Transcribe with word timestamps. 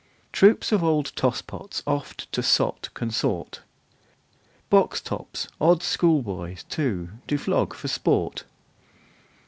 Troops 0.33 0.71
of 0.71 0.83
old 0.83 1.11
tosspots 1.15 1.83
oft 1.85 2.31
to 2.31 2.41
sot 2.41 2.89
consort. 2.95 3.61
Box 4.71 4.99
tops 4.99 5.47
our 5.61 5.79
schoolboys, 5.79 6.63
too, 6.63 7.09
do 7.27 7.37
flog 7.37 7.75
for 7.75 7.87
sport. 7.87 8.43